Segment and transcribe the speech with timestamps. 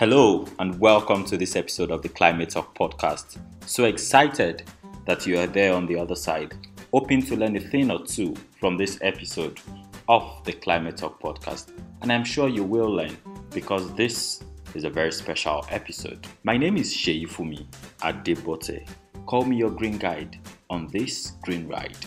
[0.00, 3.38] Hello, and welcome to this episode of the Climate Talk podcast.
[3.66, 4.62] So excited
[5.04, 6.54] that you are there on the other side,
[6.90, 9.60] hoping to learn a thing or two from this episode
[10.08, 11.72] of the Climate Talk podcast.
[12.00, 13.14] And I'm sure you will learn
[13.50, 14.42] because this
[14.74, 16.26] is a very special episode.
[16.44, 17.66] My name is Seyifunmi
[18.00, 18.88] Adebote.
[19.26, 20.38] Call me your green guide
[20.70, 21.98] on this green ride,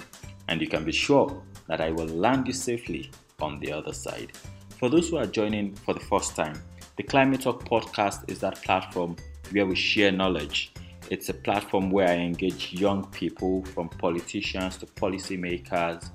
[0.47, 4.31] and you can be sure that I will land you safely on the other side.
[4.79, 6.59] For those who are joining for the first time,
[6.95, 9.15] the Climate Talk podcast is that platform
[9.51, 10.71] where we share knowledge.
[11.09, 16.09] It's a platform where I engage young people from politicians to policymakers,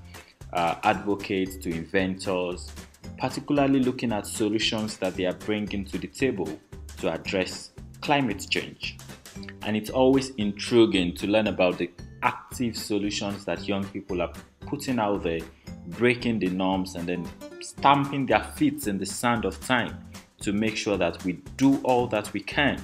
[0.53, 2.71] uh, advocates to inventors,
[3.17, 6.47] particularly looking at solutions that they are bringing to the table
[6.97, 7.71] to address
[8.01, 8.97] climate change.
[9.63, 11.91] And it's always intriguing to learn about the
[12.23, 15.41] active solutions that young people are putting out there,
[15.89, 17.27] breaking the norms, and then
[17.59, 20.08] stamping their feet in the sand of time
[20.41, 22.81] to make sure that we do all that we can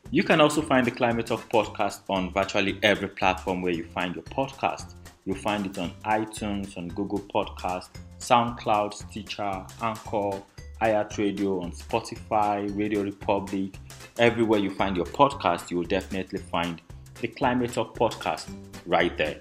[0.10, 4.16] You can also find the Climate Talk podcast on virtually every platform where you find
[4.16, 4.94] your podcast.
[5.26, 10.42] You'll find it on iTunes, on Google Podcast, SoundCloud, Stitcher, Anchor,
[10.84, 13.80] iHeartRadio, on Spotify, Radio Republic.
[14.20, 16.82] Everywhere you find your podcast, you will definitely find
[17.22, 18.50] the Climate Talk podcast
[18.86, 19.40] right there.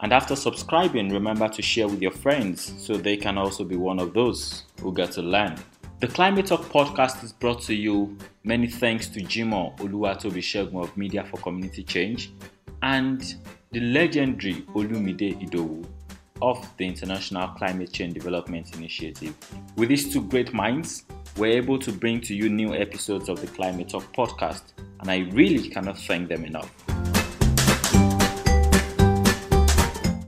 [0.00, 4.00] And after subscribing, remember to share with your friends so they can also be one
[4.00, 5.56] of those who get to learn.
[6.00, 11.22] The Climate Talk podcast is brought to you many thanks to Jimo Oluwatobi of Media
[11.22, 12.32] for Community Change
[12.82, 13.36] and
[13.70, 15.86] the legendary Olumide Idowu
[16.42, 19.34] of the International Climate Change Development Initiative.
[19.76, 21.04] With these two great minds,
[21.36, 24.62] we're able to bring to you new episodes of the Climate Talk podcast,
[25.00, 26.70] and I really cannot thank them enough.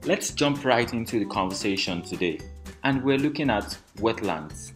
[0.07, 2.39] Let's jump right into the conversation today,
[2.85, 4.73] and we're looking at wetlands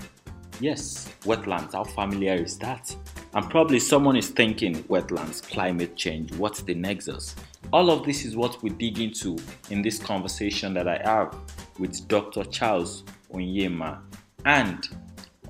[0.61, 2.95] Yes, wetlands, how familiar is that?
[3.33, 7.37] And probably someone is thinking wetlands, climate change, what's the nexus?
[7.71, 9.37] All of this is what we dig into
[9.69, 11.37] in this conversation that I have
[11.79, 12.45] with Dr.
[12.45, 14.01] Charles Onyema
[14.47, 14.89] and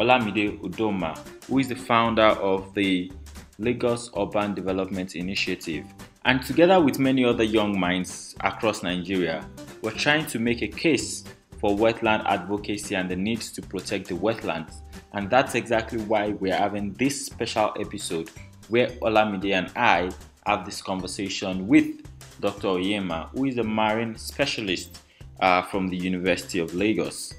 [0.01, 3.13] Olamide Udoma, who is the founder of the
[3.59, 5.87] Lagos Urban Development Initiative.
[6.25, 9.49] And together with many other young minds across Nigeria,
[9.83, 11.23] we're trying to make a case
[11.61, 14.75] for wetland advocacy and the need to protect the wetlands
[15.13, 18.31] and that's exactly why we're having this special episode
[18.69, 20.11] where Olamide and I
[20.47, 22.08] have this conversation with
[22.41, 22.69] Dr.
[22.69, 25.01] Onyema, who is a marine specialist
[25.41, 27.35] uh, from the University of Lagos.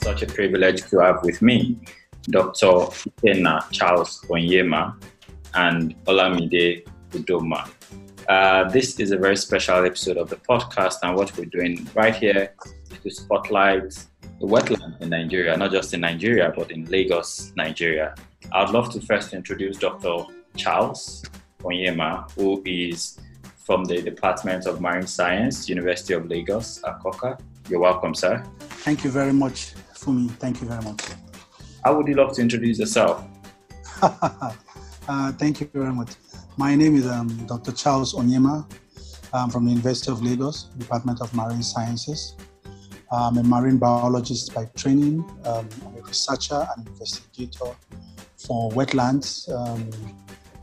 [0.00, 1.78] Such a privilege to have with me
[2.22, 2.66] Dr.
[2.66, 4.94] Ikenna Charles Onyema
[5.54, 7.68] and Olamide Udoma.
[8.28, 12.14] Uh, this is a very special episode of the podcast, and what we're doing right
[12.14, 12.54] here
[13.02, 13.88] to spotlight
[14.40, 18.14] the wetland in Nigeria, not just in Nigeria, but in Lagos, Nigeria.
[18.52, 20.24] I'd love to first introduce Dr.
[20.58, 21.24] Charles
[21.62, 23.18] Onyema, who is
[23.64, 27.38] from the Department of Marine Science, University of Lagos, Akoka.
[27.68, 28.44] You're welcome, sir.
[28.84, 30.30] Thank you very much, Fumi.
[30.32, 31.02] Thank you very much.
[31.84, 33.24] How would you love to introduce yourself?
[34.02, 36.10] uh, thank you very much.
[36.56, 37.72] My name is um, Dr.
[37.72, 38.66] Charles Onyema.
[39.32, 42.34] I'm from the University of Lagos, Department of Marine Sciences.
[43.10, 45.24] I'm a marine biologist by training.
[45.44, 47.74] Um, I'm a researcher and investigator
[48.36, 49.90] for wetlands, um,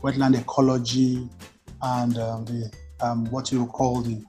[0.02, 1.28] wetland ecology,
[1.82, 2.70] and um, the
[3.00, 4.24] um, what you call the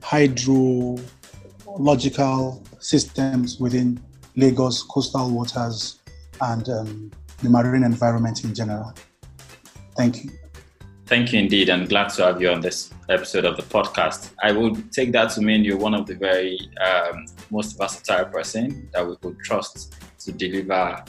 [0.00, 4.00] hydrological systems within
[4.36, 6.00] Lagos coastal waters
[6.40, 7.10] and um,
[7.42, 8.94] the marine environment in general.
[9.96, 10.30] Thank you.
[11.06, 14.32] Thank you indeed, and glad to have you on this episode of the podcast.
[14.42, 18.90] I would take that to mean you're one of the very um, most versatile person
[18.92, 21.02] that we could trust to deliver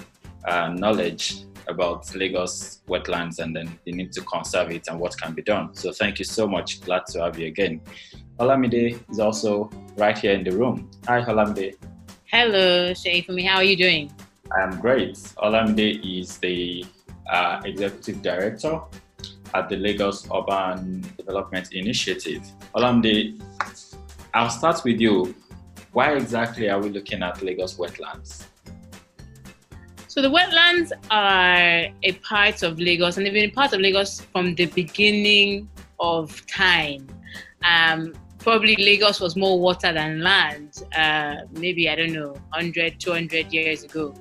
[0.45, 5.33] uh, knowledge about Lagos wetlands and then the need to conserve it and what can
[5.33, 5.73] be done.
[5.75, 6.81] So thank you so much.
[6.81, 7.81] Glad to have you again.
[8.39, 10.89] Olamide is also right here in the room.
[11.07, 11.75] Hi, Olamide.
[12.25, 13.45] Hello, Seyifunmi.
[13.47, 14.11] How are you doing?
[14.51, 15.15] I'm great.
[15.37, 16.85] Olamide is the
[17.31, 18.81] uh, executive director
[19.53, 22.43] at the Lagos Urban Development Initiative.
[22.75, 23.41] Olamide,
[24.33, 25.35] I'll start with you.
[25.91, 28.45] Why exactly are we looking at Lagos wetlands?
[30.09, 34.21] So the wetlands are a part of Lagos, and they've been a part of Lagos
[34.21, 35.69] from the beginning
[35.99, 37.07] of time.
[37.63, 43.53] Um, probably Lagos was more water than land, uh, maybe, I don't know, 100, 200
[43.53, 44.15] years ago.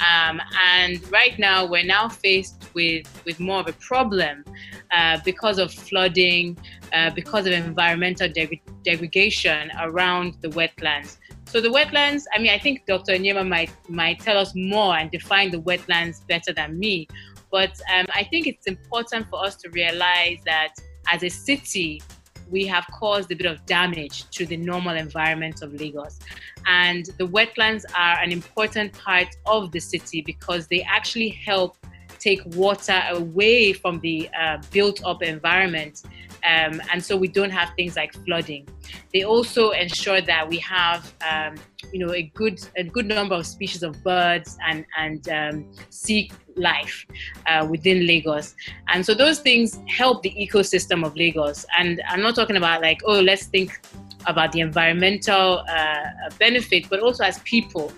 [0.00, 4.44] Um, and right now, we're now faced with, with more of a problem
[4.92, 6.58] uh, because of flooding,
[6.92, 11.18] uh, because of environmental deg- degradation around the wetlands.
[11.50, 13.14] So the wetlands, I mean, I think Dr.
[13.14, 17.08] Onyema might, might tell us more and define the wetlands better than me.
[17.50, 20.74] But um, I think it's important for us to realize that
[21.10, 22.02] as a city,
[22.48, 26.20] we have caused a bit of damage to the normal environment of Lagos.
[26.66, 31.76] And the wetlands are an important part of the city because they actually help
[32.20, 36.02] take water away from the uh, built up environment.
[36.44, 38.66] Um, and so we don't have things like flooding.
[39.12, 41.56] They also ensure that we have, um,
[41.92, 46.30] you know, a good a good number of species of birds and and um, sea
[46.56, 47.06] life
[47.46, 48.54] uh, within Lagos.
[48.88, 51.66] And so those things help the ecosystem of Lagos.
[51.78, 53.78] And I'm not talking about like, oh, let's think
[54.26, 56.04] about the environmental uh,
[56.38, 57.92] benefit, but also as people.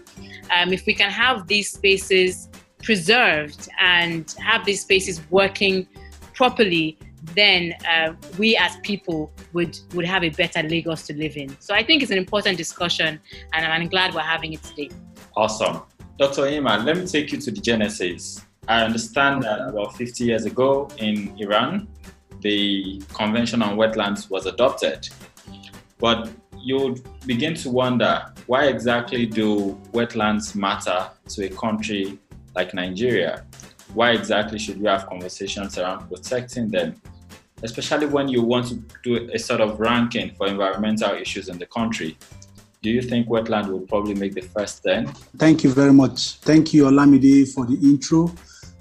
[0.55, 2.49] Um, if we can have these spaces
[2.83, 5.87] preserved and have these spaces working
[6.35, 6.99] properly,
[7.35, 11.57] then uh, we as people would would have a better Lagos to live in.
[11.61, 13.21] So I think it's an important discussion,
[13.53, 14.91] and I'm glad we're having it today.
[15.37, 15.83] Awesome,
[16.19, 16.47] Dr.
[16.47, 16.85] Iman.
[16.85, 18.45] Let me take you to the genesis.
[18.69, 21.89] I understand that about 50 years ago in Iran,
[22.41, 25.09] the Convention on Wetlands was adopted,
[25.99, 26.31] but
[26.63, 26.97] you
[27.27, 32.19] begin to wonder why exactly do wetlands matter to a country
[32.55, 33.45] like Nigeria?
[33.95, 37.01] Why exactly should we have conversations around protecting them?
[37.63, 41.67] Especially when you want to do a sort of ranking for environmental issues in the
[41.67, 42.17] country.
[42.83, 45.07] Do you think wetland will probably make the first then?
[45.39, 46.39] Thank you very much.
[46.39, 48.33] Thank you, Olamide, for the intro.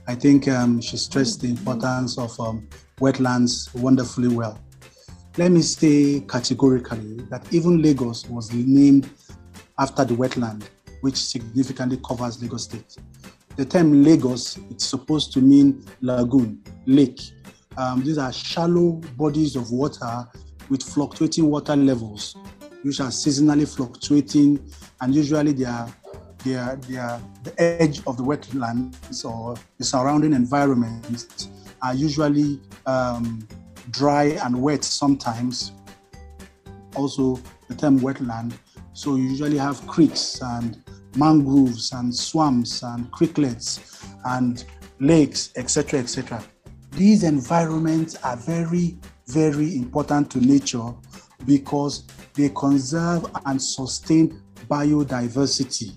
[0.08, 2.68] I think um, she stressed the importance of um,
[3.00, 4.60] wetlands wonderfully well.
[5.38, 9.10] Let me say categorically that even Lagos was named
[9.78, 10.64] after the wetland,
[11.02, 12.98] which significantly covers Lagos State.
[13.58, 17.22] The term Lagos, it's supposed to mean lagoon, lake.
[17.78, 20.28] Um, these are shallow bodies of water
[20.70, 22.36] with fluctuating water levels,
[22.84, 24.60] which are seasonally fluctuating,
[25.02, 25.94] and usually they are,
[26.44, 31.50] they are, they are the edge of the wetlands or the surrounding environment
[31.82, 33.48] are usually um,
[33.90, 35.74] dry and wet sometimes.
[36.96, 38.54] Also, the term wetland.
[38.94, 40.82] So you usually have creeks and
[41.16, 44.66] mangroves and swamps and creeklets and
[45.00, 46.44] lakes, etc., etc.
[46.92, 48.98] These environments are very,
[49.28, 50.94] very important to nature
[51.46, 55.94] because they conserve and sustain biodiversity.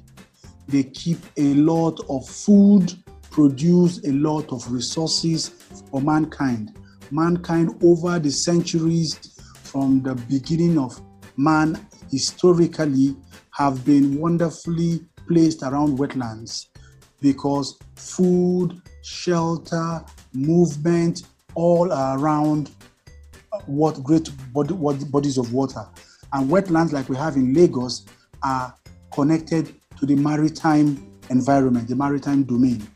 [0.68, 2.92] They keep a lot of food,
[3.30, 5.48] produce a lot of resources
[5.90, 6.76] for mankind.
[7.10, 9.34] Mankind, over the centuries,
[9.74, 11.00] from the beginning of
[11.36, 11.76] man
[12.10, 13.16] historically,
[13.54, 16.66] have been wonderfully placed around wetlands
[17.20, 21.22] because food, shelter, movement,
[21.54, 22.70] all around
[23.52, 25.86] uh, what great body, what bodies of water.
[26.32, 28.04] And wetlands like we have in Lagos
[28.42, 28.74] are
[29.12, 32.86] connected to the maritime environment, the maritime domain.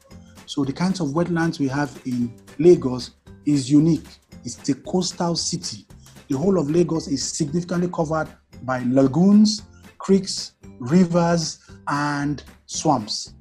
[0.47, 3.13] So the kinds of wetlands we have in Lagos
[3.47, 4.07] is unique.
[4.45, 5.87] It's a coastal city.
[6.29, 8.29] The whole of Lagos is significantly covered
[8.63, 9.63] by lagoons,
[9.99, 13.35] creeks, rivers, and swamps.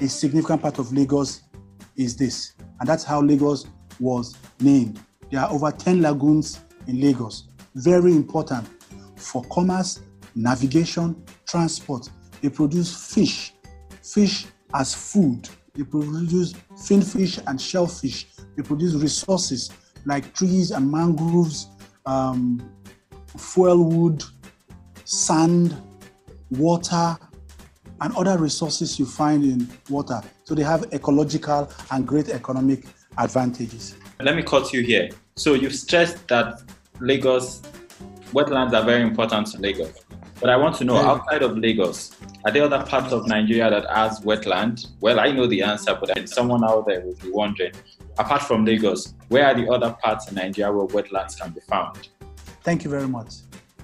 [0.00, 1.42] A significant part of Lagos
[1.96, 3.66] is this, and that's how Lagos
[4.00, 5.00] was named.
[5.30, 8.68] There are over 10 lagoons in Lagos, very important
[9.16, 10.00] for commerce,
[10.34, 12.10] navigation, transport.
[12.40, 13.54] They produce fish,
[14.02, 15.48] fish as food.
[15.74, 16.54] They produce
[16.86, 18.26] finfish and shellfish.
[18.56, 19.70] They produce resources
[20.04, 21.68] like trees and mangroves,
[22.06, 22.70] um,
[23.38, 24.22] fuel wood,
[25.12, 25.76] sand,
[26.50, 27.16] water,
[28.00, 30.20] and other resources you find in water.
[30.44, 32.86] So they have ecological and great economic
[33.18, 33.94] advantages.
[34.20, 35.10] Let me cut you here.
[35.36, 36.62] So you've stressed that
[37.00, 37.60] Lagos
[38.32, 39.92] wetlands are very important to Lagos.
[40.40, 43.88] But I want to know, outside of Lagos, are there other parts of Nigeria that
[43.94, 44.88] has wetland?
[45.00, 47.72] Well, I know the answer, but someone out there will be wondering.
[48.18, 52.08] Apart from Lagos, where are the other parts in Nigeria where wetlands can be found?
[52.64, 53.34] Thank you very much.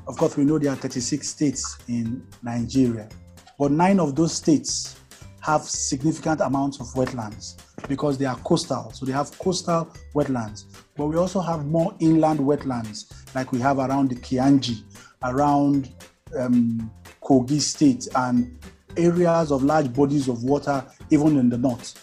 [0.08, 3.10] Of course, we know there are 36 states in Nigeria,
[3.58, 4.96] but nine of those states
[5.42, 7.56] have significant amounts of wetlands
[7.88, 8.90] because they are coastal.
[8.94, 10.64] So they have coastal wetlands.
[10.96, 14.82] But we also have more inland wetlands, like we have around the Kainji,
[15.22, 15.92] around
[16.34, 16.90] um,
[17.22, 18.58] Kogi State, and
[18.96, 22.02] areas of large bodies of water, even in the north.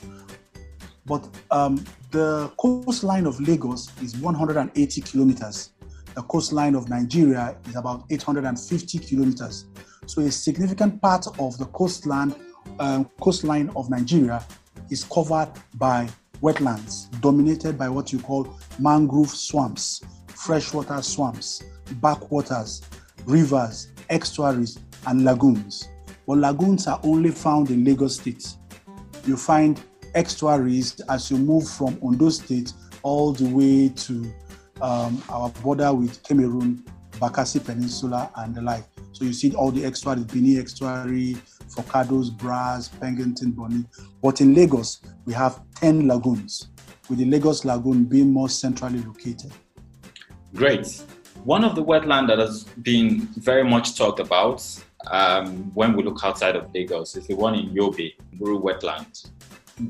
[1.08, 5.72] But um, the coastline of Lagos is 180 kilometers.
[6.16, 9.66] The coastline of Nigeria is about 850 kilometers.
[10.06, 12.34] So a significant part of the coastline,
[12.80, 14.44] um, coastline of Nigeria
[14.90, 16.08] is covered by
[16.42, 22.82] wetlands dominated by what you call mangrove swamps, freshwater swamps, backwaters,
[23.26, 25.90] rivers, estuaries, and lagoons.
[26.28, 28.56] But lagoons are only found in Lagos State.
[29.26, 29.82] You find
[30.14, 34.34] estuaries as you move from Ondo State all the way to
[34.82, 38.84] um, our border with Cameroon, Bakassi Peninsula, and the like.
[39.14, 41.38] So you see all the estuaries, Bini Estuary,
[41.70, 43.86] Forcados, Brass, Pennington, Bonny.
[44.22, 46.70] But in Lagos, we have 10 lagoons,
[47.10, 49.52] with the Lagos Lagoon being more centrally located.
[50.54, 51.04] Great.
[51.44, 54.66] One of the wetland that has been very much talked about
[55.12, 59.30] um, when we look outside of Lagos is the one in Yobe, Nguru Wetland.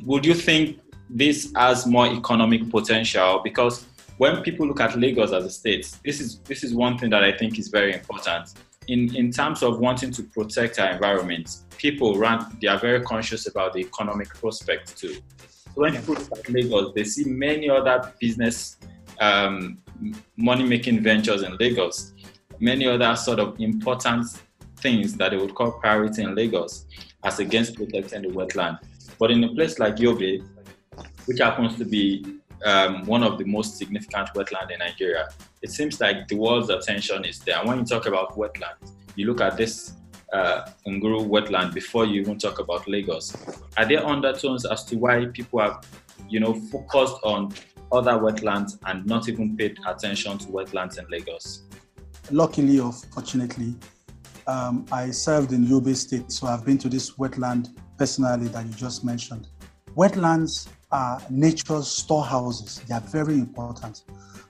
[0.03, 3.41] Would you think this has more economic potential?
[3.43, 3.85] Because
[4.17, 7.23] when people look at Lagos as a state, this is this is one thing that
[7.23, 8.53] I think is very important.
[8.87, 13.47] In in terms of wanting to protect our environment, people run they are very conscious
[13.47, 15.15] about the economic prospect too.
[15.75, 18.77] So when people look at Lagos, they see many other business
[19.19, 19.79] um,
[20.37, 22.13] money making ventures in Lagos,
[22.59, 24.27] many other sort of important
[24.77, 26.85] things that they would call priority in Lagos
[27.23, 28.79] as against protecting the wetland.
[29.17, 30.45] But in a place like Yobe,
[31.25, 32.25] which happens to be
[32.65, 35.29] um, one of the most significant wetland in Nigeria,
[35.61, 37.59] it seems like the world's attention is there.
[37.59, 39.93] And when you talk about wetlands, you look at this
[40.33, 43.35] uh, Nguru wetland before you even talk about Lagos.
[43.77, 45.85] Are there undertones as to why people have,
[46.27, 47.53] you know, focused on
[47.91, 51.63] other wetlands and not even paid attention to wetlands in Lagos?
[52.31, 53.75] Luckily or fortunately,
[54.47, 58.73] um, I served in Yobe State, so I've been to this wetland personally that you
[58.73, 59.47] just mentioned.
[59.95, 64.03] Wetlands Uh, are nature's storehouses, they are very important.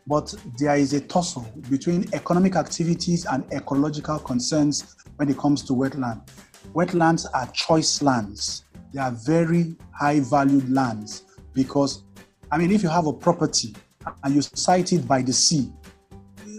[0.08, 5.74] But there is a tussle between economic activities and ecological concerns when it comes to
[5.74, 6.28] wetland.
[6.74, 11.24] Wetlands are choice lands, they are very high valued lands
[11.54, 12.04] because,
[12.52, 13.76] I mean, if you have a property
[14.24, 15.72] and you site it by the sea,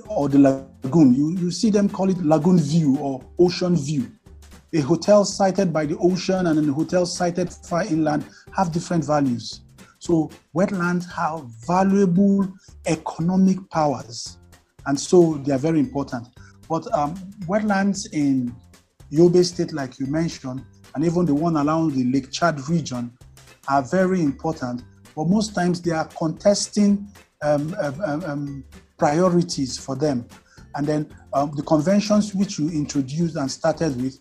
[0.09, 1.15] or the lagoon.
[1.15, 4.11] You, you see them call it lagoon view or ocean view.
[4.73, 9.61] A hotel sited by the ocean and a hotel sited far inland have different values.
[10.07, 12.47] So wetlands have valuable
[12.87, 14.39] economic powers,
[14.87, 16.29] and so they are very important.
[16.69, 17.17] But um,
[17.49, 18.55] wetlands in
[19.11, 23.19] Yobe State, like you mentioned, and even the one around the Lake Chad region,
[23.67, 24.85] are very important.
[25.17, 27.09] But most times they are contesting
[27.43, 28.65] um, um, um, um
[28.99, 30.25] priorities for them.
[30.77, 34.21] And then um, the conventions which you introduced and started with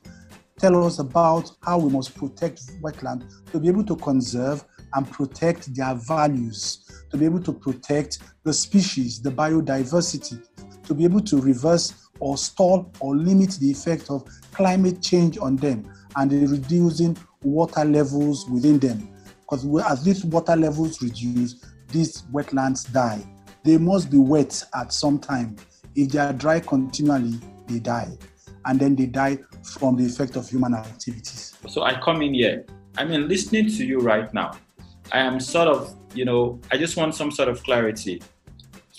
[0.58, 4.66] tell us about how we must protect wetland to be able to conserve
[4.96, 10.42] and protect their values, to be able to protect the species, the biodiversity,
[10.84, 15.56] to be able to reverse or stall or limit the effect of climate change on
[15.58, 19.10] them and reducing water levels within them.
[19.42, 23.24] Because as these water levels reduce, these wetlands die
[23.66, 25.56] they must be wet at some time.
[25.96, 28.16] If they are dry continually, they die.
[28.66, 31.56] And then they die from the effect of human activities.
[31.68, 32.66] So I come in here.
[32.98, 34.52] I mean, listening to you right now,
[35.12, 38.22] I am sort of, you know, I just want some sort of clarity.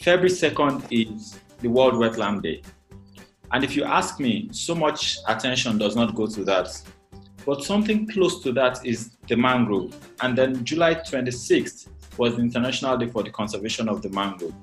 [0.01, 2.63] February 2nd is the World Wetland Day.
[3.53, 6.69] And if you ask me, so much attention does not go to that.
[7.45, 9.97] But something close to that is the mangrove.
[10.21, 14.55] And then July 26th was the International Day for the Conservation of the Mangrove.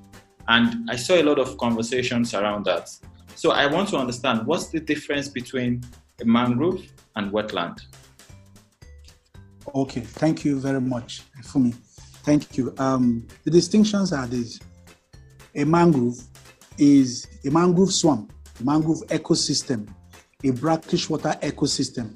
[0.48, 2.90] And I saw a lot of conversations around that.
[3.34, 5.82] So I want to understand what's the difference between
[6.20, 6.84] a mangrove
[7.16, 7.80] and wetland?
[9.72, 11.74] Okay, thank you very much, Fumi.
[12.24, 12.74] Thank you.
[12.78, 14.60] Um, the distinctions are these.
[15.54, 16.16] A mangrove
[16.78, 19.88] is a mangrove swamp, a mangrove ecosystem,
[20.42, 22.14] a brackish water ecosystem,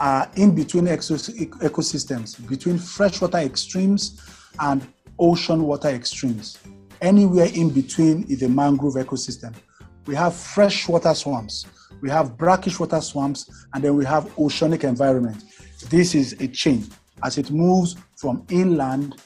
[0.00, 4.20] are in between ecosystems, between freshwater extremes
[4.60, 4.86] and
[5.18, 6.58] ocean water extremes.
[7.00, 9.54] Anywhere in between is a mangrove ecosystem.
[10.06, 11.66] We have freshwater swamps,
[12.02, 15.44] we have brackish water swamps, and then we have oceanic environment.
[15.88, 16.86] This is a chain
[17.22, 19.20] as it moves from inland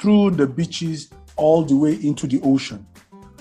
[0.00, 2.86] through the beaches all the way into the ocean.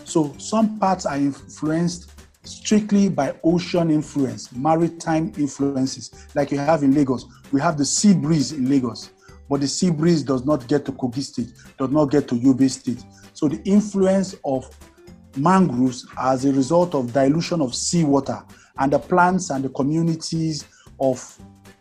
[0.03, 2.11] So some parts are influenced
[2.43, 8.13] strictly by ocean influence, maritime influences, like you have in Lagos, we have the sea
[8.13, 9.11] breeze in Lagos,
[9.49, 12.69] but the sea breeze does not get to Kogi State, does not get to Yobe
[12.69, 13.03] State.
[13.33, 14.69] So the influence of
[15.35, 18.43] mangroves as a result of dilution of seawater
[18.77, 20.65] and the plants and the communities
[20.99, 21.37] of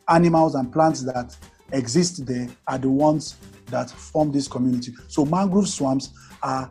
[0.09, 1.37] animals and plants that
[1.73, 3.37] exist there are the ones
[3.67, 4.93] that form this community.
[5.09, 6.11] So mangrove swamps
[6.43, 6.71] are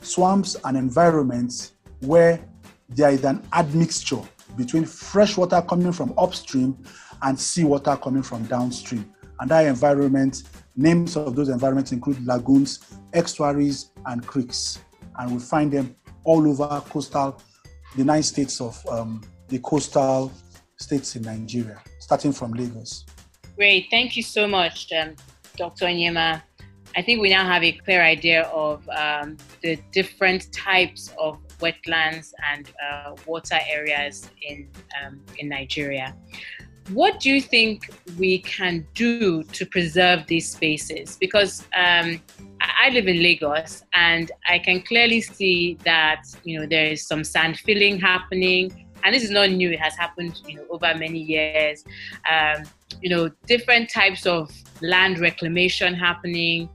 [0.00, 2.44] swamps and environments where
[2.88, 4.20] there is an admixture
[4.56, 6.76] between fresh water coming from upstream
[7.22, 9.12] and seawater coming from downstream.
[9.40, 10.44] And that environment,
[10.76, 12.80] names of those environments include lagoons,
[13.12, 14.80] estuaries, and creeks.
[15.18, 17.40] And we find them all over coastal,
[17.96, 20.32] the nine states of um, the coastal
[20.76, 23.06] states in Nigeria, starting from Lagos.
[23.56, 23.86] Great.
[23.90, 25.16] Thank you so much, um,
[25.56, 25.86] Dr.
[25.86, 26.42] Onyema.
[26.96, 32.32] I think we now have a clear idea of um, the different types of wetlands
[32.52, 34.68] and uh, water areas in,
[35.00, 36.14] um, in Nigeria.
[36.92, 41.16] What do you think we can do to preserve these spaces?
[41.18, 42.20] Because um,
[42.60, 47.24] I live in Lagos and I can clearly see that you know there is some
[47.24, 49.70] sand filling happening, and this is not new.
[49.70, 51.84] It has happened you know over many years.
[52.30, 52.64] Um,
[53.00, 56.68] you know different types of land reclamation happening,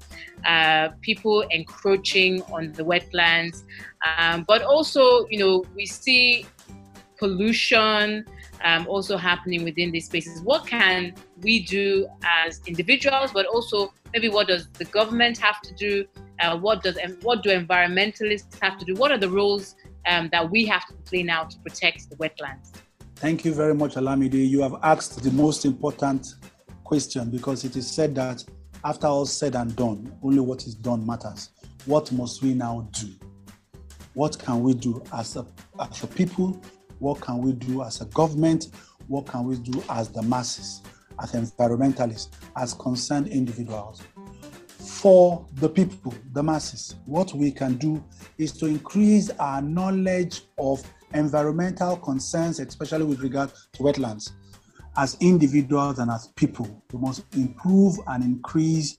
[0.45, 3.63] uh, people encroaching on the wetlands,
[4.05, 6.45] um, but also you know we see
[7.17, 8.25] pollution
[8.63, 10.41] um, also happening within these spaces.
[10.41, 15.74] What can we do as individuals, but also maybe what does the government have to
[15.74, 16.05] do?
[16.39, 18.93] Uh, what does what do environmentalists have to do?
[18.95, 19.75] What are the roles
[20.10, 22.74] um, that we have to play now to protect the wetlands?
[23.16, 24.48] Thank you very much, Olamide.
[24.48, 26.36] You have asked the most important
[26.84, 28.44] question because it is said that
[28.84, 31.50] after all said and done, only what is done matters.
[31.86, 33.10] What must we now do?
[34.13, 35.46] What can we do as a,
[35.80, 36.62] as a people
[37.00, 38.68] what can we do as a government?
[39.08, 40.82] What can we do as the masses,
[41.22, 44.01] as environmentalists, as concerned individuals?
[44.89, 48.04] For the people, the masses, what we can do
[48.38, 54.32] is to increase our knowledge of environmental concerns, especially with regard to wetlands.
[54.97, 58.97] As individuals and as people, we must improve and increase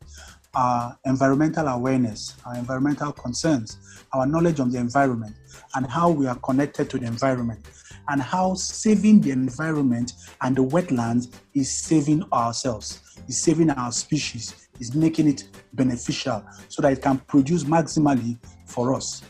[0.55, 3.77] our environmental awareness, our environmental concerns,
[4.15, 5.37] our knowledge of the environment,
[5.75, 7.61] and how we are connected to the environment
[8.09, 14.69] and how saving the environment and the wetlands is saving ourselves, is saving our species,
[14.81, 19.23] is making it beneficial so that it can produce maximally for us.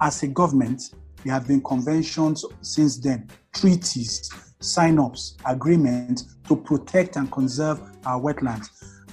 [0.00, 7.16] As a government, there have been conventions since then, treaties, sign ups, agreements to protect
[7.16, 8.68] and conserve our wetlands.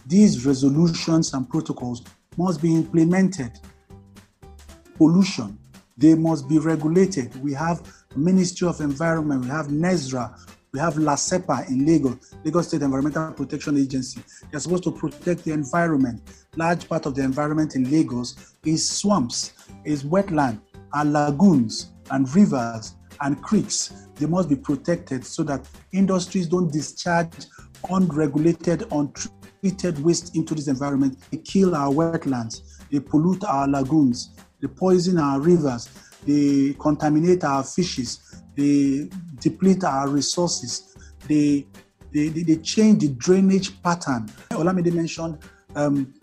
[0.05, 2.03] These resolutions and protocols
[2.37, 3.51] must be implemented.
[4.95, 5.57] Pollution,
[5.97, 7.35] they must be regulated.
[7.41, 7.81] We have
[8.15, 10.37] Ministry of Environment, we have NESREA,
[10.73, 14.21] we have LASEPA in Lagos, Lagos State Environmental Protection Agency.
[14.49, 16.23] They're supposed to protect the environment.
[16.55, 19.53] Large part of the environment in Lagos is swamps,
[19.85, 20.59] is wetland,
[20.93, 24.07] and lagoons, and rivers, and creeks.
[24.15, 27.45] They must be protected so that industries don't discharge
[27.91, 31.19] unregulated, untreated waste into this environment.
[31.29, 35.87] They kill our wetlands, they pollute our lagoons, they poison our rivers,
[36.25, 38.22] they contaminate our fishes,
[38.55, 40.95] they deplete our resources,
[41.27, 41.65] they,
[42.13, 44.27] they, they, they change the drainage pattern.
[44.51, 45.37] Olamide mentioned
[45.75, 46.13] um,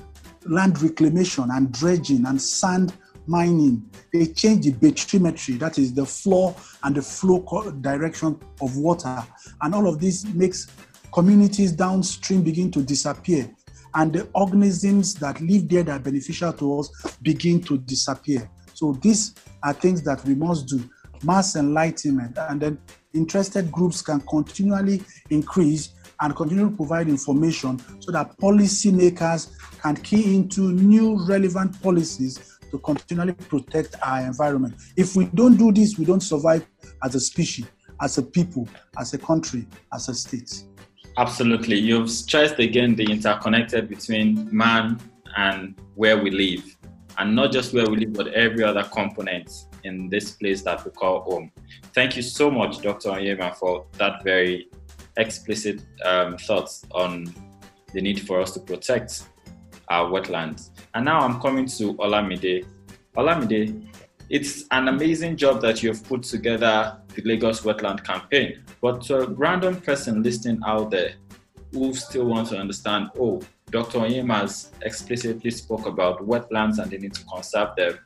[0.47, 2.93] land reclamation and dredging and sand
[3.27, 3.89] mining.
[4.13, 9.25] They change the bathymetry, that is the flow and the flow direction of water.
[9.63, 10.69] And all of this makes
[11.13, 13.51] communities downstream begin to disappear.
[13.95, 16.91] And the organisms that live there that are beneficial to us
[17.23, 18.49] begin to disappear.
[18.75, 20.89] So these are things that we must do.
[21.23, 22.79] Mass enlightenment, and then
[23.15, 30.37] interested groups can continually increase and continue to provide information so that policymakers can key
[30.37, 34.75] into new relevant policies to continually protect our environment.
[34.97, 36.67] If we don't do this, we don't survive
[37.03, 37.67] as a species,
[38.01, 40.65] as a people, as a country, as a state.
[41.19, 41.79] Absolutely.
[41.79, 45.01] You've stressed again the interconnected between man
[45.37, 46.77] and where we live
[47.19, 49.51] and not just where we live, but every other component
[49.85, 51.51] in this place that we call home.
[51.95, 53.11] Thank you so much, Dr.
[53.11, 54.69] Onyema, for that very
[55.17, 57.33] explicit um, thoughts on
[57.93, 59.25] the need for us to protect
[59.89, 60.71] our wetlands.
[60.95, 62.67] And now I'm coming to Olamide.
[63.17, 63.87] Olamide,
[64.29, 68.63] it's an amazing job that you've put together the Lagos Wetland Campaign.
[68.81, 71.15] But to a random person listening out there
[71.73, 73.41] who still want to understand, oh,
[73.71, 73.99] Dr.
[73.99, 77.99] Onyema has explicitly spoke about wetlands and the need to conserve them.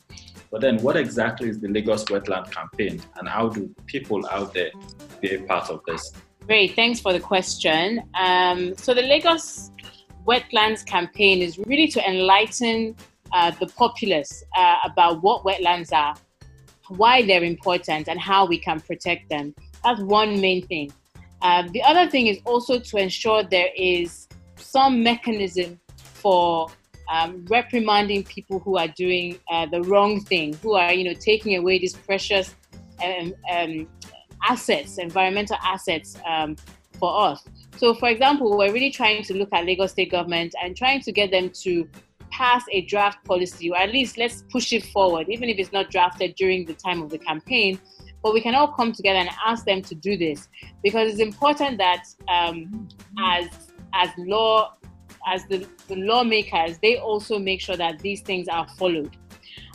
[0.55, 4.71] But then, what exactly is the Lagos Wetland Campaign, and how do people out there
[5.21, 6.13] be a part of this?
[6.47, 8.01] Great, thanks for the question.
[8.15, 9.73] Um, so the Lagos
[10.25, 12.95] Wetlands campaign is really to enlighten
[13.33, 16.15] uh, the populace uh, about what wetlands are,
[16.87, 19.57] why they're important, and how we can protect them.
[19.83, 20.93] That's one main thing.
[21.43, 26.69] Uh, the other thing is also to ensure there is some mechanism for
[27.13, 31.57] um, reprimanding people who are doing uh, the wrong thing, who are you know taking
[31.57, 32.55] away these precious
[33.03, 33.89] um, um,
[34.49, 36.57] assets, environmental assets um,
[36.99, 37.45] for us.
[37.77, 41.13] So, for example, we're really trying to look at Lagos State government and trying to
[41.13, 41.89] get them to
[42.31, 45.91] pass a draft policy, or at least let's push it forward, even if it's not
[45.91, 47.79] drafted during the time of the campaign.
[48.23, 50.49] But we can all come together and ask them to do this
[50.83, 52.89] because it's important that um,
[53.21, 53.49] as
[53.93, 54.75] as law
[55.27, 59.17] as the, the lawmakers, they also make sure that these things are followed.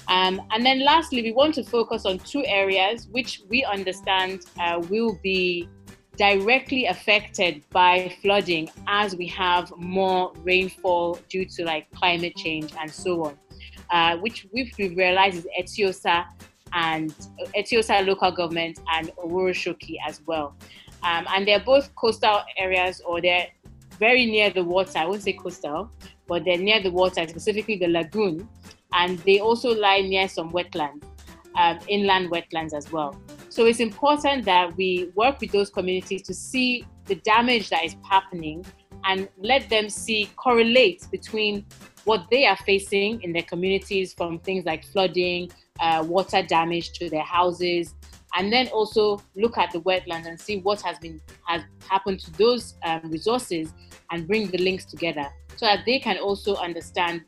[0.07, 4.81] Um, and then lastly, we want to focus on two areas which we understand uh,
[4.89, 5.69] will be
[6.17, 12.91] directly affected by flooding as we have more rainfall due to like climate change and
[12.91, 13.37] so on,
[13.91, 16.25] uh, which we've realized is Etiosa
[16.73, 17.15] and
[17.55, 20.55] Etiosa local government and Oworonshoki as well.
[21.03, 23.47] Um, and they're both coastal areas or they're
[23.99, 24.99] very near the water.
[24.99, 25.91] I won't say coastal,
[26.27, 28.47] but they're near the water, specifically the lagoon.
[28.93, 31.03] And they also lie near some wetlands,
[31.55, 33.19] um, inland wetlands as well.
[33.49, 37.95] So it's important that we work with those communities to see the damage that is
[38.09, 38.65] happening
[39.05, 41.65] and let them see correlate between
[42.05, 47.09] what they are facing in their communities from things like flooding, uh, water damage to
[47.09, 47.95] their houses,
[48.35, 52.31] and then also look at the wetlands and see what has been has happened to
[52.33, 53.73] those um, resources
[54.11, 57.21] and bring the links together so that they can also understand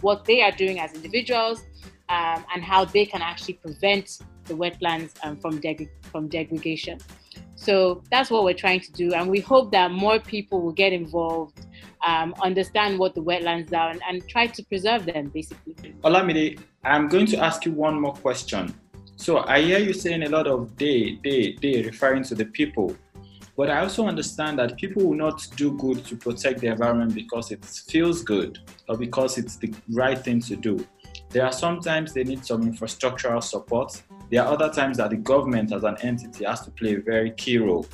[0.00, 1.62] what they are doing as individuals
[2.08, 6.98] um, and how they can actually prevent the wetlands um, from, deg- from degradation.
[7.54, 10.92] So that's what we're trying to do, and we hope that more people will get
[10.92, 11.66] involved,
[12.04, 15.94] um, understand what the wetlands are, and, and, try to preserve them, basically.
[16.02, 18.74] Olamide, I'm going to ask you one more question.
[19.14, 22.96] So I hear you saying a lot of they, they, they, referring to the people.
[23.56, 27.50] But I also understand that people will not do good to protect the environment because
[27.50, 30.86] it feels good or because it's the right thing to do.
[31.28, 34.02] There are sometimes they need some infrastructural support.
[34.30, 37.32] There are other times that the government as an entity has to play a very
[37.32, 37.86] key role.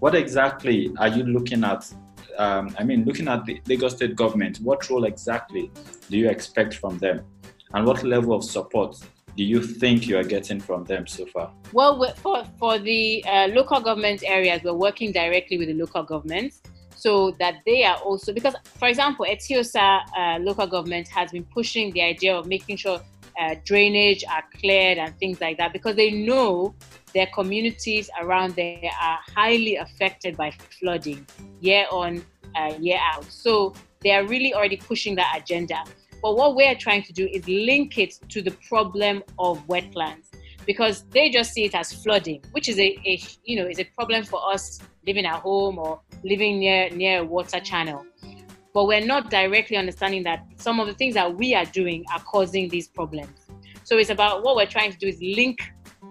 [0.00, 1.92] What exactly are you looking at?
[2.36, 5.70] Um, I mean, looking at the Lagos state government, what role exactly
[6.10, 7.24] do you expect from them?
[7.72, 8.96] And what level of support
[9.36, 11.50] do you think you are getting from them so far?
[11.72, 16.60] Well, for, for the uh, local government areas, we're working directly with the local governments
[16.94, 21.92] so that they are also, because, for example, Etiosa uh, local government has been pushing
[21.92, 23.00] the idea of making sure
[23.40, 26.74] uh, drainage are cleared and things like that because they know
[27.12, 31.26] their communities around there are highly affected by flooding
[31.60, 32.24] year on,
[32.56, 33.24] uh, year out.
[33.24, 35.82] So they are really already pushing that agenda.
[36.24, 40.30] But what we're trying to do is link it to the problem of wetlands
[40.64, 43.84] because they just see it as flooding, which is a, a you know is a
[43.84, 48.06] problem for us living at home or living near near a water channel.
[48.72, 52.20] But we're not directly understanding that some of the things that we are doing are
[52.20, 53.36] causing these problems.
[53.82, 55.58] So it's about what we're trying to do is link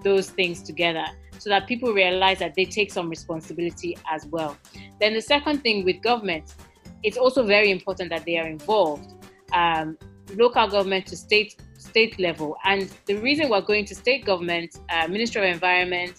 [0.03, 1.05] those things together
[1.39, 4.55] so that people realize that they take some responsibility as well.
[4.99, 6.53] Then the second thing with government,
[7.01, 9.22] it's also very important that they are involved
[9.53, 9.97] um,
[10.35, 12.55] local government to state state level.
[12.63, 16.13] And the reason we're going to state government, uh, Ministry of Environment,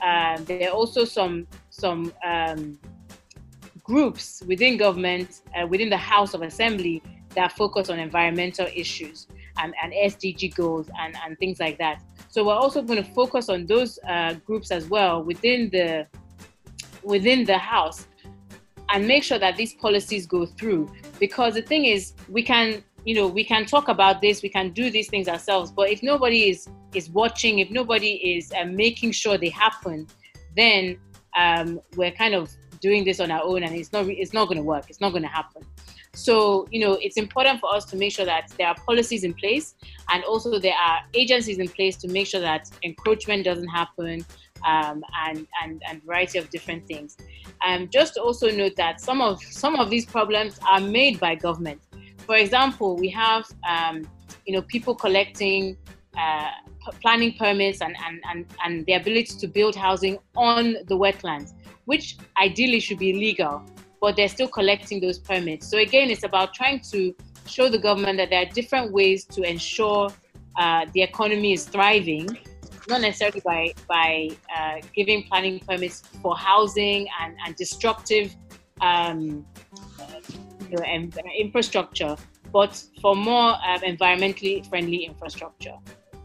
[0.00, 2.78] uh, there are also some some um,
[3.82, 7.02] groups within government, uh, within the House of Assembly
[7.34, 9.26] that focus on environmental issues
[9.58, 12.02] and, and SDG goals and, and things like that.
[12.28, 16.06] So we're also going to focus on those uh, groups as well within the
[17.02, 18.07] within the House
[18.90, 20.90] and make sure that these policies go through.
[21.18, 24.70] Because the thing is we can you know we can talk about this we can
[24.70, 29.12] do these things ourselves but if nobody is is watching if nobody is uh, making
[29.12, 30.06] sure they happen
[30.56, 30.98] then
[31.36, 34.56] um, we're kind of doing this on our own and it's not it's not going
[34.56, 35.62] to work it's not going to happen.
[36.14, 39.34] So you know it's important for us to make sure that there are policies in
[39.34, 39.74] place
[40.10, 44.24] and also there are agencies in place to make sure that encroachment doesn't happen
[44.66, 47.16] um, and, and and variety of different things.
[47.64, 51.34] Um, just to also note that some of some of these problems are made by
[51.34, 51.80] government.
[52.26, 54.08] For example, we have um,
[54.46, 55.76] you know people collecting
[56.16, 56.50] uh,
[57.02, 61.52] planning permits and, and, and, and the ability to build housing on the wetlands,
[61.84, 63.62] which ideally should be legal,
[64.00, 65.68] but they're still collecting those permits.
[65.68, 67.14] So again, it's about trying to
[67.46, 70.10] show the government that there are different ways to ensure
[70.56, 72.38] uh, the economy is thriving
[72.88, 78.34] not necessarily by by uh, giving planning permits for housing and, and destructive
[78.80, 79.44] um,
[80.70, 80.84] you know,
[81.38, 82.16] infrastructure,
[82.52, 85.76] but for more uh, environmentally friendly infrastructure.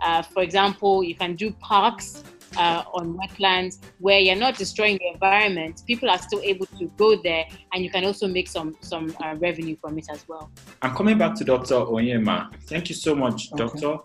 [0.02, 2.24] Uh, for example, you can do parks
[2.58, 5.82] uh, on wetlands where you're not destroying the environment.
[5.88, 9.36] People are still able to go there, and you can also make some some uh,
[9.40, 10.52] revenue from it as well.
[10.82, 11.76] I'm coming back to Dr.
[11.76, 12.54] Onyema.
[12.68, 13.64] Thank you so much, okay.
[13.64, 13.98] Doctor.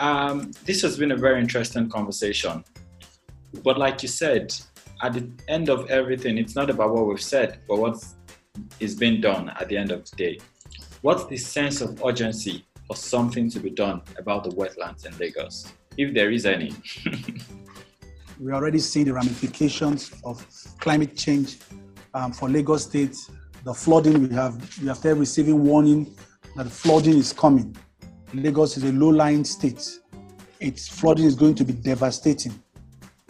[0.00, 2.64] Um, this has been a very interesting conversation.
[3.62, 4.54] But like you said,
[5.02, 8.04] at the end of everything, it's not about what we've said, but what
[8.80, 10.38] is being done at the end of the day.
[11.02, 15.72] What's the sense of urgency for something to be done about the wetlands in Lagos,
[15.96, 16.72] if there is any?
[18.40, 20.44] we already see the ramifications of
[20.80, 21.58] climate change
[22.14, 23.16] um, for Lagos State.
[23.64, 26.14] The flooding we have, we have started receiving warning
[26.56, 27.76] that flooding is coming.
[28.34, 30.00] Lagos is a low-lying state.
[30.60, 32.52] Its flooding is going to be devastating.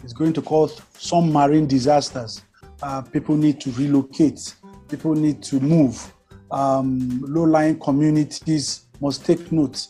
[0.03, 2.41] It's going to cause some marine disasters.
[2.81, 4.55] Uh, people need to relocate.
[4.89, 6.13] People need to move.
[6.51, 9.87] Um, low-lying communities must take note.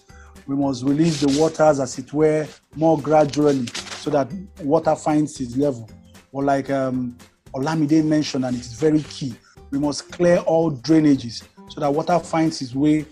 [0.48, 5.56] We must release the waters, as it were, more gradually so that water finds its
[5.56, 5.90] level.
[6.32, 7.18] Or like um,
[7.54, 9.36] Olamide mentioned, and it is very key,
[9.72, 13.06] we must clear all drainages so that water finds its way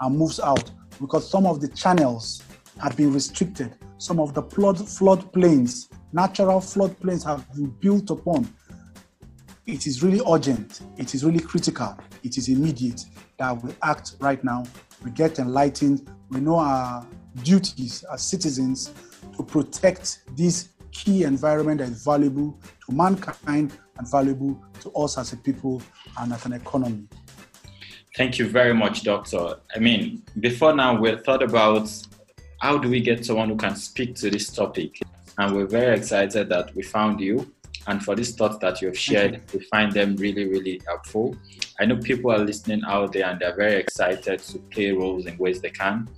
[0.00, 0.70] and moves out.
[1.00, 2.42] Because some of the channels
[2.80, 8.10] have been restricted, some of the flood flood plains, natural flood plains have been built
[8.10, 8.52] upon.
[9.66, 10.80] It is really urgent.
[10.96, 11.96] It is really critical.
[12.22, 13.04] It is immediate
[13.38, 14.64] that we act right now.
[15.04, 16.10] We get enlightened.
[16.30, 17.06] We know our
[17.42, 18.92] duties as citizens
[19.36, 25.32] to protect this key environment that is valuable to mankind and valuable to us as
[25.32, 25.80] a people
[26.18, 27.06] and as an economy.
[28.16, 29.56] Thank you very much, Doctor.
[29.74, 31.88] I mean, before now, we thought about
[32.60, 34.98] how do we get someone who can speak to this topic?
[35.38, 37.52] And we're very excited that we found you.
[37.86, 39.60] And for these thoughts that you've shared, you.
[39.60, 41.36] we find them really, really helpful.
[41.78, 45.38] I know people are listening out there and they're very excited to play roles in
[45.38, 46.08] ways they can.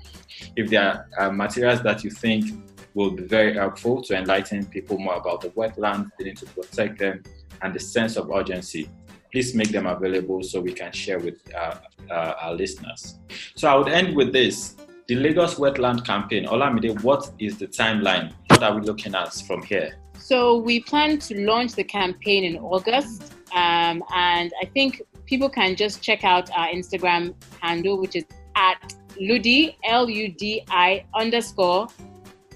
[0.56, 2.46] If there are uh, materials that you think
[2.94, 7.22] will be very helpful to enlighten people more about the wetlands, needing to protect them,
[7.60, 8.90] and the sense of urgency.
[9.32, 11.76] Please make them available so we can share with uh,
[12.10, 13.18] uh, our listeners.
[13.54, 14.76] So I would end with this.
[15.08, 18.32] The Lagos Wetland Campaign, Olamide, what is the timeline?
[18.48, 19.96] What are we looking at from here?
[20.18, 25.76] So we plan to launch the campaign in August, um, and I think people can
[25.76, 31.88] just check out our Instagram handle, which is at Ludi, L U D I underscore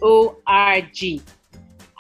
[0.03, 1.23] O-R-G.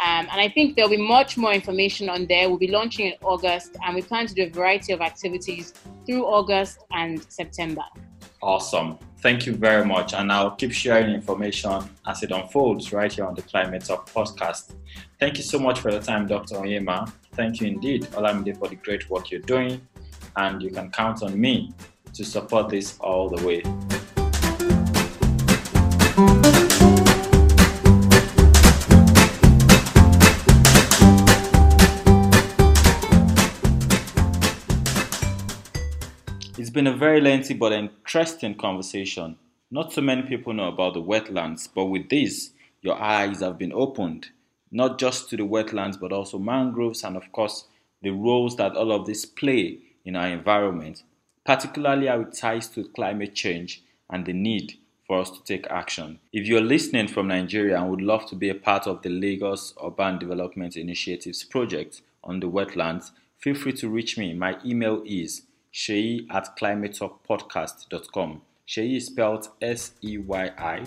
[0.05, 2.49] Um, and I think there'll be much more information on there.
[2.49, 5.73] We'll be launching in August, and we plan to do a variety of activities
[6.05, 7.83] through August and September.
[8.43, 8.99] Awesome.
[9.21, 10.13] Thank you very much.
[10.13, 14.75] And I'll keep sharing information as it unfolds right here on the Climate Talk podcast.
[15.19, 16.57] Thank you so much for your time, Dr.
[16.57, 17.11] Onyema.
[17.33, 19.81] Thank you indeed, Olamide, for the great work you're doing.
[20.37, 21.73] And you can count on me
[22.13, 23.63] to support this all the way.
[36.77, 39.35] Been a very lengthy but interesting conversation.
[39.71, 42.51] Not so many people know about the wetlands, but with this,
[42.83, 44.27] your eyes have been opened,
[44.71, 47.65] not just to the wetlands, but also mangroves and, of course,
[48.03, 51.03] the roles that all of this play in our environment,
[51.47, 54.75] particularly how it ties to climate change and the need
[55.07, 56.19] for us to take action.
[56.31, 59.73] If you're listening from Nigeria and would love to be a part of the Lagos
[59.83, 64.35] Urban Development Initiatives project on the wetlands, feel free to reach me.
[64.35, 65.41] My email is
[65.77, 68.41] Seyi at climatetalkpodcast.com.
[68.67, 70.83] Seyi is spelled S E Y I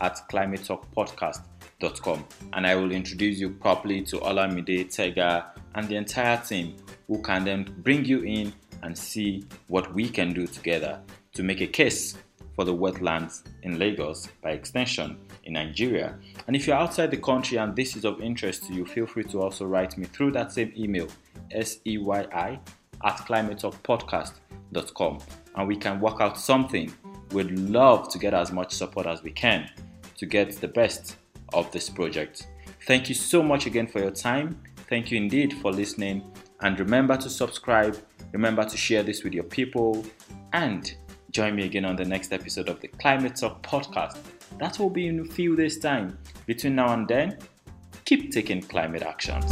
[0.00, 2.24] at climatetalkpodcast.com.
[2.52, 6.76] And I will introduce you properly to Olamide, Tega, and the entire team
[7.06, 8.52] who can then bring you in
[8.82, 11.00] and see what we can do together
[11.34, 12.18] to make a case
[12.56, 16.18] for the wetlands in Lagos, by extension, in Nigeria.
[16.48, 19.24] And if you're outside the country and this is of interest to you, feel free
[19.24, 21.06] to also write me through that same email,
[21.52, 22.58] S E Y I
[23.04, 25.18] at climatetalkpodcast.com
[25.54, 26.92] and we can work out something.
[27.32, 29.70] We'd love to get as much support as we can
[30.16, 31.16] to get the best
[31.52, 32.46] of this project.
[32.86, 34.60] Thank you so much again for your time.
[34.88, 36.22] Thank you indeed for listening.
[36.60, 37.96] And remember to subscribe,
[38.32, 40.04] remember to share this with your people,
[40.52, 40.94] and
[41.30, 44.18] join me again on the next episode of the Climate Talk podcast.
[44.58, 46.18] That will be in a few days' time.
[46.46, 47.38] Between now and then,
[48.04, 49.44] keep taking climate actions.